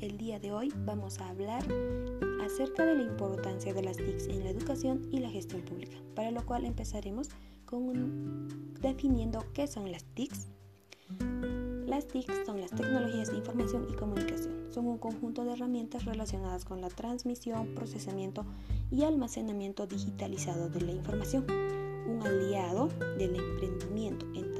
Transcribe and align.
de 0.00 0.50
hoy 0.50 0.72
vamos 0.86 1.20
a 1.20 1.28
hablar 1.28 1.62
acerca 2.42 2.86
de 2.86 2.94
la 2.94 3.02
importancia 3.02 3.74
de 3.74 3.82
las 3.82 3.98
TICs 3.98 4.28
en 4.28 4.44
la 4.44 4.50
educación 4.50 5.06
y 5.12 5.18
la 5.18 5.28
gestión 5.28 5.60
pública, 5.60 5.98
para 6.14 6.30
lo 6.30 6.46
cual 6.46 6.64
empezaremos 6.64 7.28
con 7.66 8.48
definiendo 8.80 9.44
qué 9.52 9.66
son 9.66 9.92
las 9.92 10.04
TICs. 10.14 10.48
Las 11.86 12.08
TICs 12.08 12.46
son 12.46 12.62
las 12.62 12.70
tecnologías 12.70 13.30
de 13.30 13.36
información 13.36 13.88
y 13.90 13.94
comunicación. 13.94 14.72
Son 14.72 14.86
un 14.86 14.96
conjunto 14.96 15.44
de 15.44 15.52
herramientas 15.52 16.06
relacionadas 16.06 16.64
con 16.64 16.80
la 16.80 16.88
transmisión, 16.88 17.74
procesamiento 17.74 18.46
y 18.90 19.02
almacenamiento 19.02 19.86
digitalizado 19.86 20.70
de 20.70 20.80
la 20.80 20.92
información. 20.92 21.44
Un 21.50 22.22
aliado 22.26 22.88
del 23.18 23.36
emprendimiento 23.36 24.24
en 24.34 24.54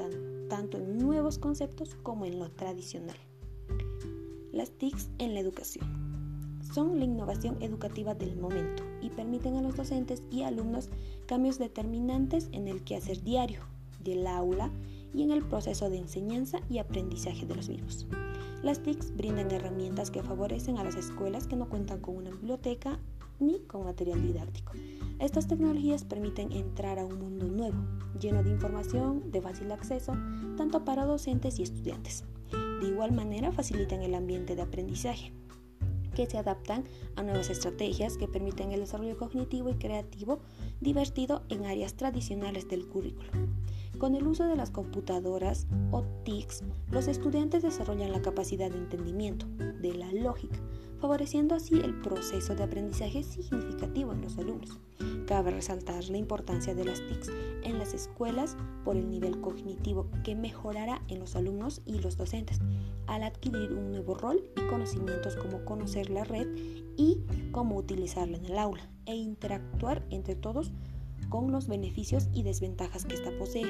tanto 0.47 0.77
en 0.77 0.99
nuevos 0.99 1.39
conceptos 1.39 1.95
como 1.95 2.25
en 2.25 2.37
lo 2.37 2.51
tradicional. 2.51 3.17
Las 4.51 4.71
TICs 4.71 5.09
en 5.17 5.33
la 5.33 5.39
educación. 5.39 6.59
Son 6.73 6.99
la 6.99 7.05
innovación 7.05 7.55
educativa 7.61 8.15
del 8.15 8.35
momento 8.35 8.83
y 9.01 9.09
permiten 9.09 9.55
a 9.55 9.61
los 9.61 9.77
docentes 9.77 10.23
y 10.29 10.43
alumnos 10.43 10.89
cambios 11.25 11.57
determinantes 11.57 12.49
en 12.51 12.67
el 12.67 12.83
quehacer 12.83 13.23
diario 13.23 13.61
del 14.03 14.27
aula 14.27 14.69
y 15.13 15.23
en 15.23 15.31
el 15.31 15.43
proceso 15.45 15.89
de 15.89 15.99
enseñanza 15.99 16.59
y 16.69 16.79
aprendizaje 16.79 17.45
de 17.45 17.55
los 17.55 17.69
mismos. 17.69 18.07
Las 18.61 18.83
TICs 18.83 19.15
brindan 19.15 19.51
herramientas 19.51 20.11
que 20.11 20.21
favorecen 20.21 20.77
a 20.77 20.83
las 20.83 20.95
escuelas 20.95 21.47
que 21.47 21.55
no 21.55 21.69
cuentan 21.69 22.01
con 22.01 22.17
una 22.17 22.31
biblioteca 22.31 22.99
ni 23.39 23.59
con 23.61 23.85
material 23.85 24.21
didáctico. 24.21 24.73
Estas 25.19 25.47
tecnologías 25.47 26.03
permiten 26.03 26.51
entrar 26.51 26.99
a 26.99 27.05
un 27.05 27.17
mundo 27.19 27.47
nuevo, 27.47 27.77
lleno 28.19 28.43
de 28.43 28.51
información, 28.51 29.31
de 29.31 29.41
fácil 29.41 29.71
acceso, 29.71 30.13
tanto 30.57 30.83
para 30.83 31.05
docentes 31.05 31.57
y 31.59 31.63
estudiantes. 31.63 32.25
De 32.81 32.87
igual 32.87 33.11
manera 33.11 33.51
facilitan 33.51 34.01
el 34.01 34.15
ambiente 34.15 34.55
de 34.55 34.63
aprendizaje, 34.63 35.31
que 36.15 36.25
se 36.25 36.39
adaptan 36.39 36.85
a 37.15 37.21
nuevas 37.21 37.51
estrategias 37.51 38.17
que 38.17 38.27
permiten 38.27 38.71
el 38.71 38.79
desarrollo 38.79 39.19
cognitivo 39.19 39.69
y 39.69 39.75
creativo 39.75 40.39
divertido 40.79 41.43
en 41.49 41.65
áreas 41.65 41.93
tradicionales 41.93 42.67
del 42.67 42.87
currículo. 42.87 43.29
Con 44.01 44.15
el 44.15 44.25
uso 44.25 44.47
de 44.47 44.55
las 44.55 44.71
computadoras 44.71 45.67
o 45.91 46.01
TICs, 46.23 46.63
los 46.89 47.07
estudiantes 47.07 47.61
desarrollan 47.61 48.11
la 48.11 48.23
capacidad 48.23 48.71
de 48.71 48.79
entendimiento, 48.79 49.45
de 49.79 49.93
la 49.93 50.11
lógica, 50.11 50.57
favoreciendo 50.99 51.53
así 51.53 51.75
el 51.75 51.93
proceso 52.01 52.55
de 52.55 52.63
aprendizaje 52.63 53.21
significativo 53.21 54.11
en 54.11 54.21
los 54.21 54.39
alumnos. 54.39 54.79
Cabe 55.27 55.51
resaltar 55.51 56.03
la 56.05 56.17
importancia 56.17 56.73
de 56.73 56.83
las 56.83 56.99
TICs 56.99 57.29
en 57.61 57.77
las 57.77 57.93
escuelas 57.93 58.57
por 58.83 58.97
el 58.97 59.07
nivel 59.07 59.39
cognitivo 59.39 60.09
que 60.23 60.33
mejorará 60.33 61.03
en 61.07 61.19
los 61.19 61.35
alumnos 61.35 61.83
y 61.85 61.99
los 61.99 62.17
docentes 62.17 62.59
al 63.05 63.21
adquirir 63.21 63.71
un 63.71 63.91
nuevo 63.91 64.15
rol 64.15 64.43
y 64.57 64.67
conocimientos 64.67 65.35
como 65.35 65.63
conocer 65.63 66.09
la 66.09 66.23
red 66.23 66.47
y 66.97 67.19
cómo 67.51 67.75
utilizarla 67.77 68.37
en 68.37 68.45
el 68.45 68.57
aula 68.57 68.89
e 69.05 69.15
interactuar 69.15 70.03
entre 70.09 70.33
todos 70.33 70.71
con 71.31 71.51
los 71.51 71.67
beneficios 71.67 72.27
y 72.31 72.43
desventajas 72.43 73.05
que 73.05 73.15
ésta 73.15 73.31
posee. 73.39 73.65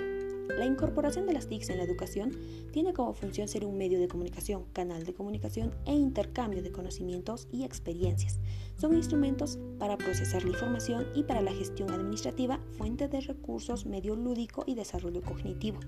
La 0.57 0.65
incorporación 0.65 1.27
de 1.27 1.33
las 1.33 1.47
TICs 1.47 1.69
en 1.69 1.77
la 1.77 1.83
educación 1.83 2.31
tiene 2.73 2.91
como 2.91 3.13
función 3.13 3.47
ser 3.47 3.63
un 3.63 3.77
medio 3.77 3.99
de 3.99 4.09
comunicación, 4.09 4.65
canal 4.73 5.05
de 5.05 5.13
comunicación 5.13 5.73
e 5.85 5.93
intercambio 5.93 6.61
de 6.61 6.73
conocimientos 6.73 7.47
y 7.51 7.63
experiencias. 7.63 8.41
Son 8.75 8.93
instrumentos 8.93 9.59
para 9.79 9.97
procesar 9.97 10.43
la 10.43 10.49
información 10.49 11.05
y 11.15 11.23
para 11.23 11.41
la 11.41 11.53
gestión 11.53 11.91
administrativa, 11.91 12.59
fuente 12.77 13.07
de 13.07 13.21
recursos, 13.21 13.85
medio 13.85 14.15
lúdico 14.15 14.63
y 14.67 14.75
desarrollo 14.75 15.21
cognitivo. 15.21 15.79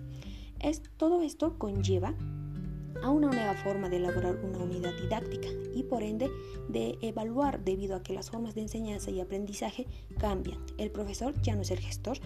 Es, 0.61 0.81
todo 0.95 1.23
esto 1.23 1.57
conlleva 1.57 2.15
a 3.01 3.09
una 3.09 3.27
nueva 3.27 3.53
forma 3.55 3.89
de 3.89 3.97
elaborar 3.97 4.35
una 4.43 4.59
unidad 4.59 4.93
didáctica 5.01 5.47
y 5.73 5.83
por 5.83 6.03
ende 6.03 6.29
de 6.69 6.97
evaluar 7.01 7.63
debido 7.63 7.95
a 7.95 8.03
que 8.03 8.13
las 8.13 8.29
formas 8.29 8.55
de 8.55 8.61
enseñanza 8.61 9.11
y 9.11 9.19
aprendizaje 9.19 9.87
cambian. 10.17 10.59
El 10.77 10.91
profesor 10.91 11.33
ya 11.41 11.55
no 11.55 11.61
es 11.61 11.71
el 11.71 11.79
gestor 11.79 12.17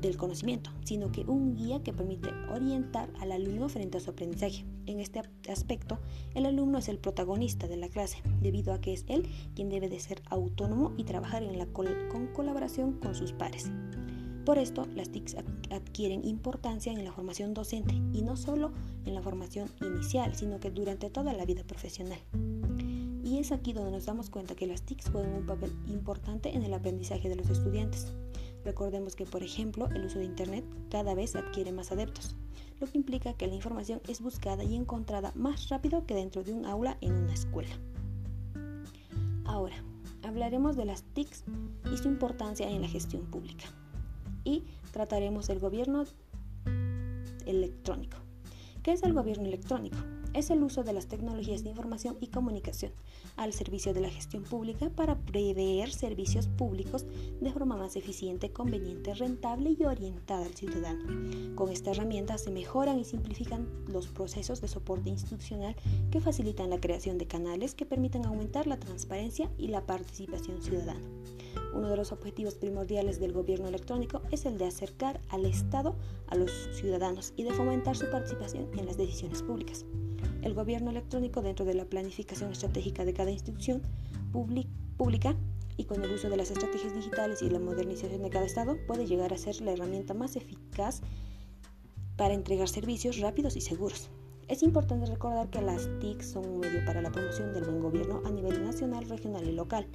del 0.00 0.16
conocimiento, 0.16 0.70
sino 0.84 1.10
que 1.12 1.22
un 1.22 1.54
guía 1.54 1.82
que 1.82 1.92
permite 1.92 2.30
orientar 2.50 3.10
al 3.20 3.32
alumno 3.32 3.68
frente 3.68 3.98
a 3.98 4.00
su 4.00 4.10
aprendizaje. 4.10 4.64
En 4.86 5.00
este 5.00 5.22
aspecto, 5.48 5.98
el 6.34 6.46
alumno 6.46 6.78
es 6.78 6.88
el 6.88 6.98
protagonista 6.98 7.68
de 7.68 7.76
la 7.76 7.88
clase, 7.88 8.22
debido 8.40 8.72
a 8.72 8.80
que 8.80 8.92
es 8.92 9.04
él 9.08 9.26
quien 9.54 9.70
debe 9.70 9.88
de 9.88 10.00
ser 10.00 10.22
autónomo 10.28 10.92
y 10.96 11.04
trabajar 11.04 11.42
en 11.42 11.58
la 11.58 11.66
con 11.66 12.26
colaboración 12.34 12.94
con 12.94 13.14
sus 13.14 13.32
pares. 13.32 13.70
Por 14.44 14.58
esto, 14.58 14.86
las 14.94 15.08
TICs 15.08 15.36
adquieren 15.70 16.22
importancia 16.26 16.92
en 16.92 17.02
la 17.02 17.12
formación 17.12 17.54
docente 17.54 17.94
y 18.12 18.20
no 18.20 18.36
solo 18.36 18.72
en 19.06 19.14
la 19.14 19.22
formación 19.22 19.70
inicial, 19.80 20.34
sino 20.34 20.60
que 20.60 20.70
durante 20.70 21.08
toda 21.08 21.32
la 21.32 21.46
vida 21.46 21.64
profesional. 21.64 22.18
Y 23.24 23.38
es 23.38 23.52
aquí 23.52 23.72
donde 23.72 23.92
nos 23.92 24.04
damos 24.04 24.28
cuenta 24.28 24.54
que 24.54 24.66
las 24.66 24.82
TICs 24.82 25.08
juegan 25.08 25.32
un 25.32 25.46
papel 25.46 25.72
importante 25.86 26.54
en 26.54 26.62
el 26.62 26.74
aprendizaje 26.74 27.30
de 27.30 27.36
los 27.36 27.48
estudiantes. 27.48 28.12
Recordemos 28.66 29.16
que, 29.16 29.24
por 29.24 29.42
ejemplo, 29.42 29.88
el 29.88 30.04
uso 30.04 30.18
de 30.18 30.26
Internet 30.26 30.64
cada 30.90 31.14
vez 31.14 31.36
adquiere 31.36 31.72
más 31.72 31.90
adeptos, 31.90 32.36
lo 32.80 32.86
que 32.86 32.98
implica 32.98 33.32
que 33.32 33.46
la 33.46 33.54
información 33.54 34.02
es 34.08 34.20
buscada 34.20 34.62
y 34.62 34.74
encontrada 34.74 35.32
más 35.34 35.70
rápido 35.70 36.04
que 36.04 36.14
dentro 36.14 36.44
de 36.44 36.52
un 36.52 36.66
aula 36.66 36.98
en 37.00 37.14
una 37.14 37.32
escuela. 37.32 37.74
Ahora, 39.46 39.82
hablaremos 40.22 40.76
de 40.76 40.84
las 40.84 41.02
TICs 41.02 41.44
y 41.90 41.96
su 41.96 42.08
importancia 42.08 42.70
en 42.70 42.82
la 42.82 42.88
gestión 42.88 43.24
pública 43.24 43.64
y 44.44 44.64
trataremos 44.92 45.46
del 45.46 45.58
gobierno 45.58 46.04
electrónico. 47.46 48.18
¿Qué 48.82 48.92
es 48.92 49.02
el 49.02 49.14
gobierno 49.14 49.46
electrónico? 49.46 49.96
Es 50.34 50.50
el 50.50 50.62
uso 50.62 50.82
de 50.82 50.92
las 50.92 51.06
tecnologías 51.06 51.62
de 51.62 51.70
información 51.70 52.16
y 52.20 52.26
comunicación 52.26 52.92
al 53.36 53.52
servicio 53.52 53.94
de 53.94 54.00
la 54.00 54.10
gestión 54.10 54.42
pública 54.42 54.90
para 54.90 55.16
prever 55.16 55.90
servicios 55.90 56.48
públicos 56.48 57.06
de 57.40 57.52
forma 57.52 57.76
más 57.76 57.96
eficiente, 57.96 58.50
conveniente, 58.50 59.14
rentable 59.14 59.76
y 59.78 59.84
orientada 59.84 60.44
al 60.44 60.54
ciudadano. 60.54 61.54
Con 61.54 61.70
esta 61.70 61.92
herramienta 61.92 62.36
se 62.36 62.50
mejoran 62.50 62.98
y 62.98 63.04
simplifican 63.04 63.68
los 63.88 64.08
procesos 64.08 64.60
de 64.60 64.68
soporte 64.68 65.08
institucional 65.08 65.76
que 66.10 66.20
facilitan 66.20 66.68
la 66.68 66.80
creación 66.80 67.16
de 67.16 67.26
canales 67.26 67.74
que 67.74 67.86
permiten 67.86 68.26
aumentar 68.26 68.66
la 68.66 68.78
transparencia 68.78 69.50
y 69.56 69.68
la 69.68 69.86
participación 69.86 70.60
ciudadana. 70.62 71.08
Uno 71.72 71.88
de 71.88 71.96
los 71.96 72.12
objetivos 72.12 72.54
primordiales 72.54 73.20
del 73.20 73.32
gobierno 73.32 73.68
electrónico 73.68 74.22
es 74.30 74.46
el 74.46 74.58
de 74.58 74.66
acercar 74.66 75.20
al 75.28 75.44
Estado 75.44 75.96
a 76.28 76.36
los 76.36 76.50
ciudadanos 76.72 77.32
y 77.36 77.44
de 77.44 77.52
fomentar 77.52 77.96
su 77.96 78.10
participación 78.10 78.68
en 78.78 78.86
las 78.86 78.96
decisiones 78.96 79.42
públicas. 79.42 79.84
El 80.42 80.54
gobierno 80.54 80.90
electrónico 80.90 81.42
dentro 81.42 81.64
de 81.64 81.74
la 81.74 81.84
planificación 81.84 82.52
estratégica 82.52 83.04
de 83.04 83.14
cada 83.14 83.30
institución 83.30 83.82
pública 84.32 85.36
y 85.76 85.84
con 85.84 86.02
el 86.02 86.12
uso 86.12 86.28
de 86.28 86.36
las 86.36 86.50
estrategias 86.50 86.94
digitales 86.94 87.42
y 87.42 87.50
la 87.50 87.58
modernización 87.58 88.22
de 88.22 88.30
cada 88.30 88.46
Estado 88.46 88.76
puede 88.86 89.06
llegar 89.06 89.32
a 89.32 89.38
ser 89.38 89.60
la 89.60 89.72
herramienta 89.72 90.14
más 90.14 90.36
eficaz 90.36 91.00
para 92.16 92.34
entregar 92.34 92.68
servicios 92.68 93.18
rápidos 93.18 93.56
y 93.56 93.60
seguros. 93.60 94.10
Es 94.46 94.62
importante 94.62 95.06
recordar 95.06 95.48
que 95.48 95.62
las 95.62 95.88
TIC 96.00 96.20
son 96.20 96.46
un 96.46 96.60
medio 96.60 96.84
para 96.84 97.00
la 97.00 97.10
promoción 97.10 97.54
del 97.54 97.64
buen 97.64 97.80
gobierno 97.80 98.20
a 98.26 98.30
nivel 98.30 98.62
nacional, 98.62 99.08
regional 99.08 99.48
y 99.48 99.52
local, 99.52 99.86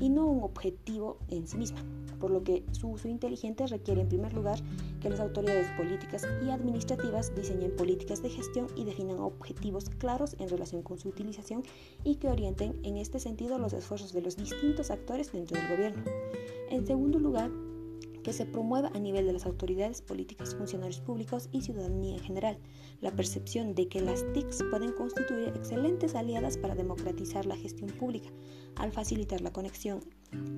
y 0.00 0.08
no 0.08 0.26
un 0.26 0.42
objetivo 0.42 1.18
en 1.28 1.46
sí 1.46 1.58
misma, 1.58 1.84
por 2.18 2.30
lo 2.30 2.42
que 2.42 2.64
su 2.72 2.88
uso 2.88 3.08
inteligente 3.08 3.66
requiere 3.66 4.00
en 4.00 4.08
primer 4.08 4.32
lugar 4.32 4.58
que 5.02 5.10
las 5.10 5.20
autoridades 5.20 5.68
políticas 5.76 6.26
y 6.42 6.48
administrativas 6.48 7.34
diseñen 7.34 7.76
políticas 7.76 8.22
de 8.22 8.30
gestión 8.30 8.68
y 8.76 8.84
definan 8.84 9.18
objetivos 9.18 9.90
claros 9.90 10.36
en 10.38 10.48
relación 10.48 10.82
con 10.82 10.98
su 10.98 11.08
utilización 11.10 11.62
y 12.02 12.16
que 12.16 12.28
orienten 12.28 12.80
en 12.84 12.96
este 12.96 13.20
sentido 13.20 13.58
los 13.58 13.74
esfuerzos 13.74 14.14
de 14.14 14.22
los 14.22 14.36
distintos 14.36 14.90
actores 14.90 15.32
dentro 15.32 15.60
del 15.60 15.68
gobierno. 15.68 16.02
En 16.70 16.86
segundo 16.86 17.18
lugar, 17.18 17.50
que 18.28 18.34
se 18.34 18.44
promueva 18.44 18.90
a 18.92 18.98
nivel 18.98 19.26
de 19.26 19.32
las 19.32 19.46
autoridades 19.46 20.02
políticas, 20.02 20.54
funcionarios 20.54 21.00
públicos 21.00 21.48
y 21.50 21.62
ciudadanía 21.62 22.12
en 22.12 22.20
general 22.20 22.58
la 23.00 23.10
percepción 23.10 23.74
de 23.74 23.88
que 23.88 24.02
las 24.02 24.22
TICs 24.34 24.64
pueden 24.70 24.92
constituir 24.92 25.48
excelentes 25.48 26.14
aliadas 26.14 26.58
para 26.58 26.74
democratizar 26.74 27.46
la 27.46 27.56
gestión 27.56 27.88
pública 27.88 28.28
al 28.76 28.92
facilitar 28.92 29.40
la 29.40 29.50
conexión 29.50 30.00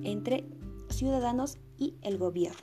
entre 0.03 0.43
ciudadanos 0.89 1.59
y 1.77 1.95
el 2.01 2.17
gobierno. 2.17 2.59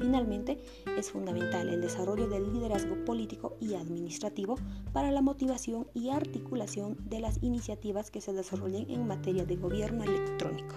Finalmente, 0.00 0.58
es 0.96 1.10
fundamental 1.10 1.68
el 1.68 1.82
desarrollo 1.82 2.26
del 2.26 2.50
liderazgo 2.50 3.04
político 3.04 3.58
y 3.60 3.74
administrativo 3.74 4.54
para 4.94 5.12
la 5.12 5.20
motivación 5.20 5.88
y 5.92 6.08
articulación 6.08 6.96
de 7.06 7.20
las 7.20 7.42
iniciativas 7.42 8.10
que 8.10 8.22
se 8.22 8.32
desarrollen 8.32 8.88
en 8.88 9.06
materia 9.06 9.44
de 9.44 9.56
gobierno 9.56 10.04
electrónico. 10.04 10.76